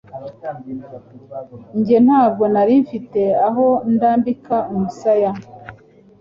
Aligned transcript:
njye 1.79 1.97
ntabwo 2.05 2.43
nari 2.53 2.73
mfite 2.83 3.21
aho 3.47 3.65
ndambika 3.93 4.57
umusaya. 4.73 5.31